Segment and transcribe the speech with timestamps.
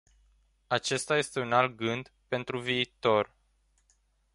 [0.67, 3.35] Acesta este un alt gând pentru viitor.